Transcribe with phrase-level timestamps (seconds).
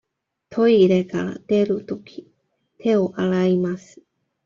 [0.49, 2.27] トイレから出るとき、
[2.79, 4.01] 手を洗います。